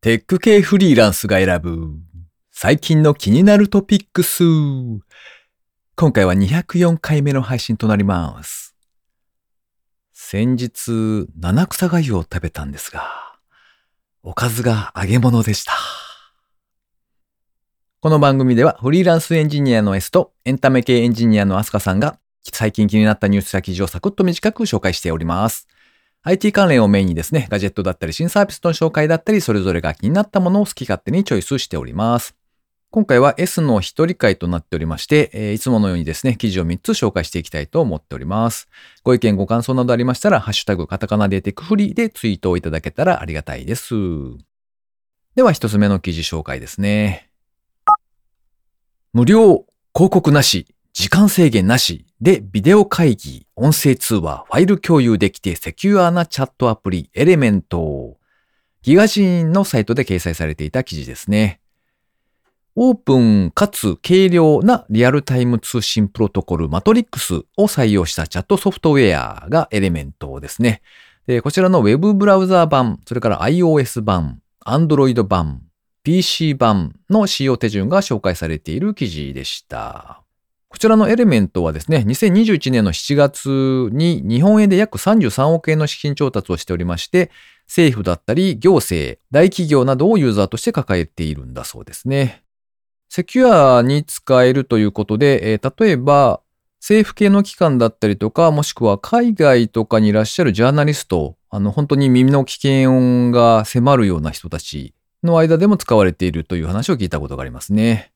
[0.00, 1.88] テック系フリーランスが選ぶ
[2.52, 4.44] 最近の気になるトピックス。
[5.96, 8.76] 今回は204回目の配信となります。
[10.12, 13.40] 先日、七草がゆを食べたんですが、
[14.22, 15.72] おかずが揚げ物でした。
[17.98, 25.66] この番組ではフリーランスエンジニアの S とエンタメ系エンジニアのアスカさんが最近気になったニュースや記事をサクッと短く紹介しております。
[26.28, 32.36] IT 関連をメインにですね、ガジェットだったり新サービスの紹介だったり、それぞれが気になったものを好き勝手にチョイスしております。
[32.90, 38.68] 今回は S の一人会となっておりまして、えーいつものようにですね、記事を3つ紹介していきたいと思っております。
[39.04, 43.94] ご意見ご感想などありましたら、ハッシュタグカタカナでテクフリーでツイートをいただけたらありがたいです。
[45.34, 47.30] では一つ目の記事紹介ですね。
[49.14, 49.64] 無料、
[49.94, 58.16] 広告なし、時間制限なしでビデオ会議、音声通話、ファイル共有できてセキュアなチャットアプリエレメント。
[58.82, 61.60] ギガジンのサイトで掲載されていた記事ですね。
[62.74, 70.82] オープンかつ軽量なリアルタイム通信プロトコルマトリックスを採用したチャットソフトウェアがエレメントですね。
[71.26, 75.62] でこちらの Web ブラウザー版、それから iOS 版、Android 版、
[76.02, 80.22] PC 版の使用手順が紹介されている記事でした。
[80.68, 83.48] こちらのエレメントはですね、2021年の7月
[83.92, 87.30] に日本円で約33億円の資金調達をしておりまして、
[87.66, 92.42] 政府だったり行政、大企業などをユーザーとして抱えているんだそうですね。
[93.08, 96.40] セキュアに使えるということで、えー例えば
[96.80, 108.12] 政府系の機関だったりとか、もしくは海外とかにいらっしゃるジャーナリスト、あの本当に耳の危険音が迫るような人たちの間でも使われているという話を聞いたことがありますね。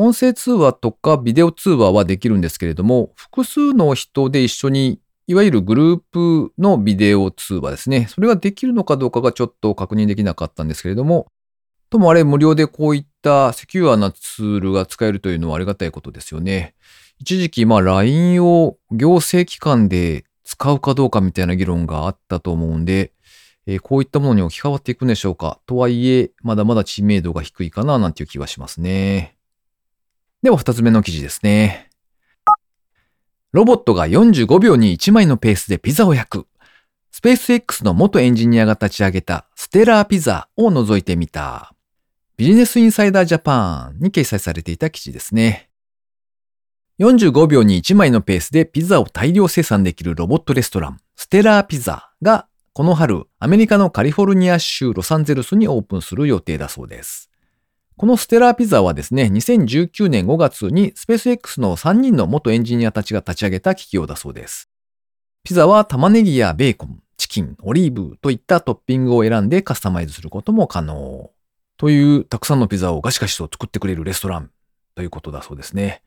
[0.00, 8.06] 音声通話とかビデオ通話はできるんですけれども、複数の人で一緒に、いわゆるグループのビデオ通話ですね。
[8.08, 11.26] それができるのかどうかがちょっと確認できなかったんですけれども、
[11.90, 16.76] ともあれ無料でこういったセキュアなツールが使えるというのはありがたいことですよね。
[17.18, 23.14] 一時期、まあ LINE を行政機関で使うかどうかみたいな議論があったと思うんで、
[23.66, 25.58] えこういったものに置き換わっていくんでしょうか。
[25.66, 29.37] とはいえ、まだまだ知名度が低いかななんていう気はしますね。
[30.42, 31.90] では二つ目の記事ですね。
[33.52, 36.46] ロボットが45秒に1枚のペースでピザを焼く。
[37.10, 41.74] スペース X の元エンジニアが立ち上げたステラーピザを覗いてみた。
[42.36, 45.70] ビジネスインサイダージャパンに掲載されていた記事ですね。
[47.00, 57.28] 45秒に1枚のペースでピザを大量生産できるロボットレストラン、ステラーピザがこの春、アメリカのカリフォルニア州ロサンゼルスにオープンする予定だそうです。
[57.98, 64.70] このステラーピザはですね、2019年5月にスペース X の3人の元エンジニアたちが立ち上げた企業だそうです。
[65.42, 71.32] ピザは玉ねぎやベーコン、チキン、オリーブといったトッピングを選んでカスタマイズすることも可能。
[71.76, 74.52] というたくさんのピザをガシガシと作ってくれるレストラン
[74.94, 76.04] ということだそうですね。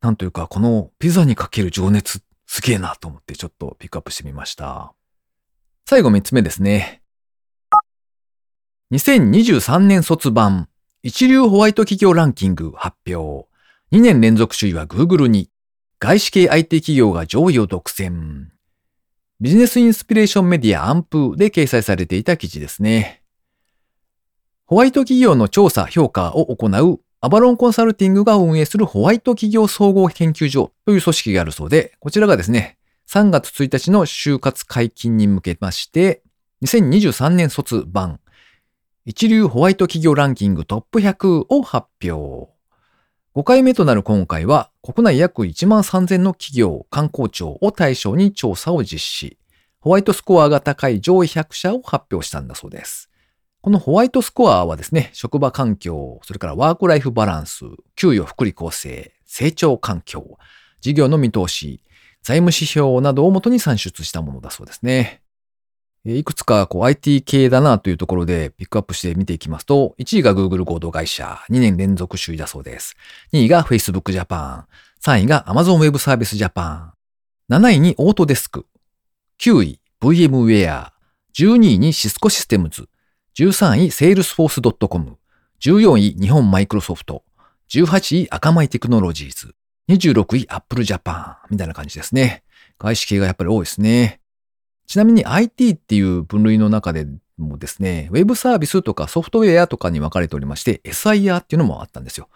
[0.00, 4.92] なんというか、このピザにかける情熱、すげえなと思ってちょっとピックアップしてみました。
[5.88, 7.02] 最後三つ目ですね。
[8.90, 10.66] 2023年卒版、
[11.02, 13.46] 一流ホワイト企業ランキング発表。
[13.92, 15.50] 2年連続首位は Google に、
[15.98, 18.46] 外資系 IT 企業が上位を独占。
[19.40, 23.22] ビジネスインスピレーションメディアアンプで掲載されていた記事ですね。
[24.64, 32.78] ホワイト企業の調査・評価を行うアバロンコンサルティングが運営するホワイト企業総合研究所という組織があるそうで、こちらがですね、
[33.10, 36.22] 3月1日の就活解禁に向けまして、
[36.62, 38.18] 2023年卒版、
[39.10, 42.52] 一流ホワイト企業ランキングトップ100を発表。
[43.34, 49.38] 5回目となる今回は、国内約1万3000の企業、観光庁を対象に調査を実施。
[49.80, 53.08] ホワイトスコアが高い上位100社を発表したんだそうです。
[53.62, 57.64] このホワイトスコアはですね、職場環境、それからワークライフバランス、
[57.96, 60.36] 給与福利厚生、成長環境、
[60.82, 61.82] 事業の見通し、
[62.22, 65.22] 財務指標などをもとに算出したものだそうですね。
[66.04, 72.96] いくつかこう IT 系だなというところでピックアップして見ていきますと、1位が Google 合同会社、2年連続首位だそうです。
[73.32, 74.64] 2位が Facebook Japan、
[75.02, 76.90] 3位が Amazon Web Service Japan、
[77.50, 78.66] 7位にオートデスク、
[79.40, 80.90] 9位 VMware、
[81.36, 82.88] 12位にシスコシステムズ、
[83.36, 85.16] 13位 Salesforce.com、
[85.60, 87.24] 14位日本マイクロソフト、
[87.70, 89.54] 18位赤米テクノロジーズ、
[89.88, 92.44] 26位 Apple Japan みたいな感じですね。
[92.78, 94.20] 外資系がやっぱり多いですね。
[94.88, 97.06] ちなみに IT っていう分類の中で
[97.36, 102.28] もですね、ウェブサービスとかソフトウェアとかに分かれておりまして、SIR っていうのもあったんですよ。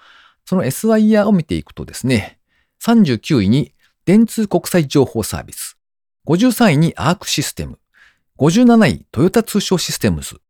[0.45, 2.39] その SIR を見ていくとですね、
[2.83, 3.73] 39位に
[4.05, 5.79] 電通国際情報サービス、
[6.27, 7.79] 53位にアークシステム、
[8.39, 10.41] 57位トヨタ通商システムズ、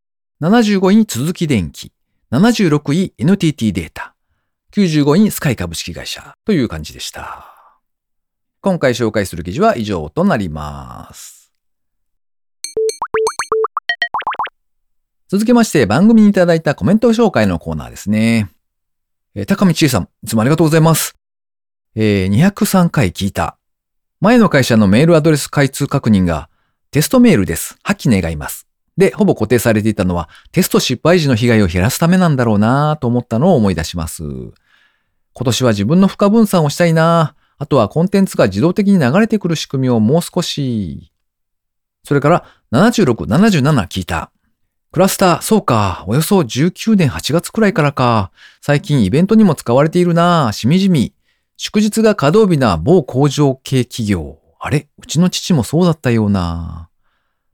[0.42, 1.92] 75位に続き電機、
[2.32, 4.16] 76位 NTT データ、
[4.72, 7.46] 95位にスカイ株式会社という感じでした。
[8.60, 11.41] 今回紹介する記事は以上となります。
[15.32, 18.50] 続きまして番組にいただいたコメント紹介のコーナーですね。
[19.34, 21.14] えー、高見千恵さん、いつもありがとうございます。
[21.94, 23.56] えー、203回聞いた。
[24.20, 26.50] 前の会社のメールアドレス開通確認が
[26.90, 27.78] テストメールです。
[27.82, 28.66] 破棄願います。
[28.98, 34.24] で、ほぼ固定されていたのはテスト失敗時の被害を減らすためなんだろうなと思ったのを思い出します。
[34.24, 34.52] 今
[35.46, 41.10] 年は自分の負荷分散をしたいなあとはコンテンツが自動的に流れてくる仕組みをもう少し。
[42.04, 44.30] それから76、77聞いた。
[44.92, 46.04] クラスター、そうか。
[46.06, 48.30] およそ19年8月くらいからか。
[48.60, 51.14] 最近イベントにも使われているなしみじみ。
[51.56, 54.38] 祝日が稼働日な某工場系企業。
[54.60, 56.90] あれうちの父もそうだったような。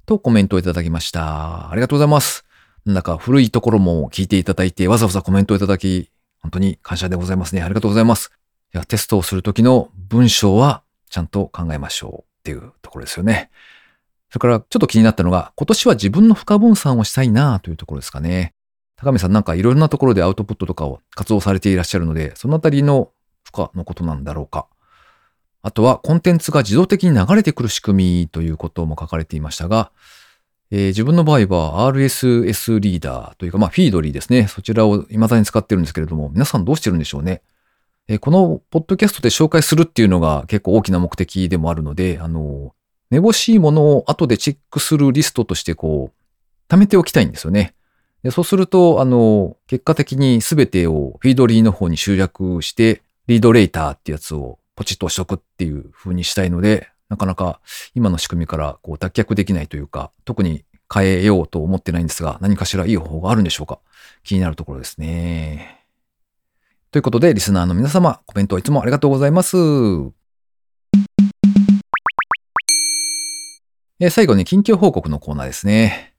[0.05, 1.71] とコメントをいただきました。
[1.71, 2.45] ありがとうございます。
[2.85, 6.11] なんだか古いところも聞いていただいて、わざわざコメントをいただき、
[6.41, 7.63] 本当に感謝でございますね。
[7.63, 8.33] ありがとうございます。
[8.89, 13.51] テストをするときの文章はちゃんと考えましょうっていうところですよね。
[14.31, 18.55] それからちょっと気になったのが、今年は自分の負荷分散をしたいなというところですかね。
[18.97, 23.13] 高見さんなんかいろんなところでアウトプットとかを活動されていらっしゃるので、そのあたりの
[23.45, 24.67] 負荷のことなんだろうか。
[25.63, 29.91] あとはコンテンツが自動的に流れてくる仕組みということも書かれていましたが、
[30.71, 34.47] えー、自分の場合は RSS リーダーというか、まあ、フィードリーですね。
[34.49, 37.43] そちらを未だに使ってるんですけれども、皆さんどうしてるんでしょうね。
[38.07, 42.75] えー、このポッドキャストで紹介するっていうのが結構大きな目的でもあるので、あの、
[43.11, 47.75] めぼしいものを後でチェックするリストとしてこう、貯めておきたいんですよね。
[48.23, 57.61] でそうすると、あの、結果的に全てをフィードリーの方に集約して、リードレーターってやつをポチッと押しとくっていう風にしたいので、なかなか
[57.95, 63.79] 今の仕組みからこう脱却できないというか、特に変えようと思ってないんですが、何かしらいい方法があるんでしょうか
[64.25, 65.85] 気になるところですね。
[66.91, 70.18] ということで、リスナーの皆様、コメントいつもありがとうございます。
[74.01, 76.15] え最後に近況報告のコーナーですね。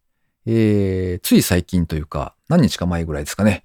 [0.45, 3.63] えー、つい最近というか、何日か前ぐらいですかね。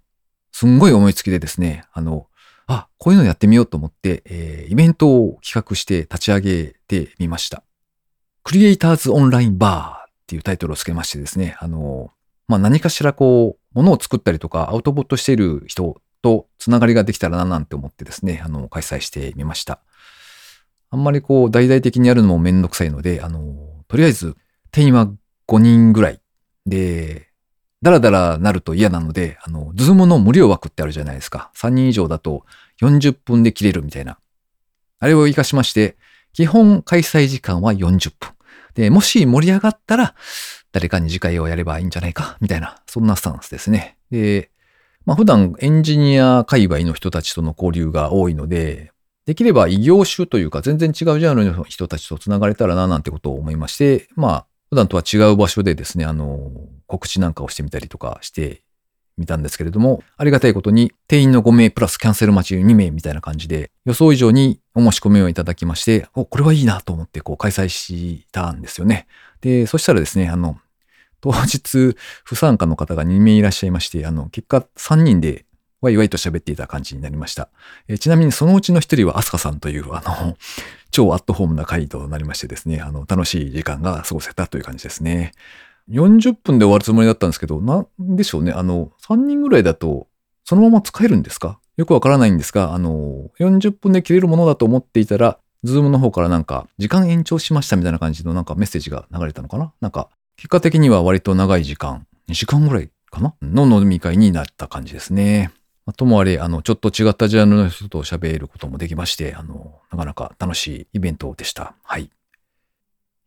[0.52, 2.28] すんごい思いつきでですね、あの、
[2.68, 7.64] あ、こういうのやってみようと思って、えー、イベントを企画して立ち上げてみました。
[8.44, 12.12] クリエイターズオンラインバーっていうタイトルをつけましてですね、あの、
[12.46, 19.80] まあ、何かしらこう、ものを作ったりとか、アウトプットしている人とつながりができたらななんて思ってですね、あの、開催してみました。
[20.90, 23.63] あんまりこう、大々的にやるのもめんどくさいので、あの、
[23.94, 24.34] とりあえず、
[24.72, 25.08] 定員は
[25.46, 26.20] 5人ぐらい
[26.66, 27.28] で、
[27.80, 31.52] だらだらなると嫌なので、あの、ズームの無料枠ってあるじゃないですか。
[31.54, 32.44] 3人以上だと
[32.82, 34.18] 40分で切れるみたいな。
[34.98, 35.96] あれを活かしまして、
[36.32, 38.32] 基本開催時間は40分。
[38.74, 40.16] で、もし盛り上がったら、
[40.72, 43.96] 誰かに次回をやればいいんじゃないか、みたいな、そんなスタンスですね。
[44.10, 44.50] で、
[45.06, 48.90] まあ普段エンジニア界隈の人たちとの交流が多いので、
[49.26, 56.50] できれば異業種というか全然違うジャンルの人たちと繋がれたらななんてことを思いまして、まあ普段とは違う場所でですね、あの、
[56.86, 58.62] 告知なんかをしてみたりとかして
[59.16, 69.06] みたんですけれども、ありがたいことに定員の5名プラスキャンセル待ち2名みたいな感じで予想以上にお申し込みをいただきまして、お、これはいいなと思ってこう開催したんですよね。
[69.40, 70.58] で、そしたらですね、あの、
[71.20, 75.43] 当日不参加の方が2名いらっしゃいまして、あの、結果3人で
[75.84, 77.50] ワイワイと喋っていた感じになりました。
[77.88, 80.36] えちなみにそのうちの一人はアスカさんという、あの、
[80.90, 85.32] 超アットホームな回となりましてですね、あの、楽しい時間が過ごせたという感じですね。
[85.90, 88.52] 40分で終わるつもりだったんですけど、なんでしょうね。
[88.52, 90.08] あの、3人ぐらいだと、
[90.44, 91.58] そのまま使えるんですか？
[91.76, 99.72] よくわからないんですが、あの、40分で切れるものだと思っていたら、ズームの方からなんか、時間延長しましたみたいな感じのなんかメッセージが流れたのかな？
[99.80, 103.34] なんか、結果的には割と長い時間、2時間ぐらいかな？
[103.42, 105.50] の飲み会になった感じですね。
[105.92, 111.74] ともあれ、あの、ちょっと違ったジャンルの人と喋ることもできまして、あの、なかなか楽しいイベントでした。
[111.82, 112.10] はい。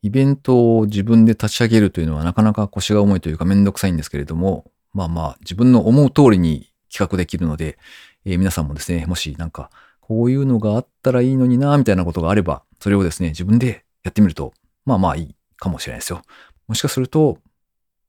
[0.01, 7.77] イベントを自分で立ち上げるというのはなかなか腰が重いというかめんどくさいんですけれども、まあまあ、自分の思う通りに企画できるので、
[8.25, 9.69] えー、皆さんもですね、もしなんか、
[10.01, 14.53] こういうのがあったらいいのにな、みたいなことがあれば、それをですね、自分でやってみると、
[14.85, 16.21] まあまあいいかもしれないですよ。
[16.67, 17.39] もしかすると、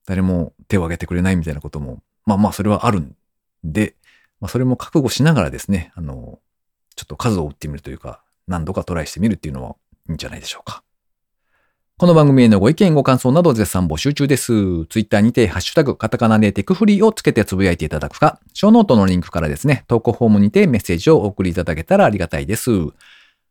[0.06, 3.16] 誰も手を挙げてくれないみたいなことも、まあまあそれはあるん
[3.64, 3.94] で、
[4.40, 6.38] まあ、それも覚悟しながらですね、あの、
[6.96, 9.76] ちょっと数を打ってみるというか、何度かトライしてみるっていうのは
[10.08, 10.82] いいんじゃないでしょうか。
[12.00, 14.86] この番組へのご意見、ご感想など絶賛募集中です。
[14.86, 22.70] ツイッターにて、ハッシュタグ、カタカナでテクフリーをつけてつぶやいていただくか、ショーノートのリンクからですね、投稿フォームにてメッセージをお送りいただけたらありがたいです。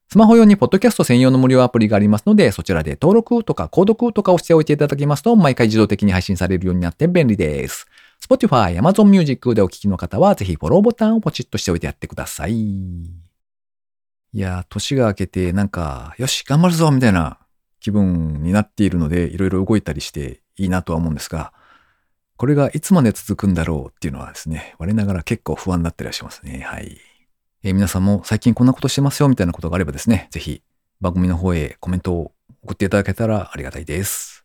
[0.10, 7.86] スマホ用にポッドキャスト専用の無料アプリがありますので、そちらで登録とか購読とかをしておいていただきますと、毎回自動的に配信されるようになって便利です。
[8.22, 12.54] Spotify、Amazon Music でお聞きの方は、ぜひフォローボタンをポチッとしておいてやってください。
[12.54, 17.40] いや、年が明けて、なんか、よし、頑張るぞみたいな
[17.80, 21.54] 気分になっているので、いろいろ動いたりしていいなとは思うんですが、
[22.38, 26.60] これがいつまで続くんだろうっていうのはですね、我ながら結構不安になったりはしゃいますね。
[26.60, 26.98] はい。
[27.64, 30.62] えー、皆さんも最近こんなことしてますよみたいなことがあればですね、ぜひ
[31.02, 32.32] 番組の方へコメントを
[32.62, 34.37] 送っていただけたらありがたいです。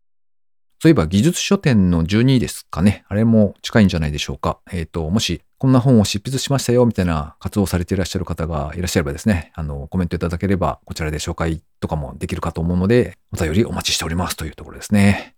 [0.82, 3.04] そういえば技術書店の12位ですかね。
[3.06, 4.58] あれも近いんじゃないでしょうか。
[4.72, 15.36] えっ、ー、と、もしこんな本を執筆しましたよみたいな活動をされていらっしゃる方がいらっしゃればですね、あの、コメントいただければこちらで紹介とかもできるかと思うので、お便りお待ちしておりますというところですね。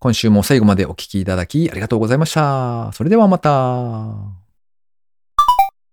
[0.00, 2.90] 今週も最後までお聴きいただきありがとうございました。
[2.92, 4.45] それではまた。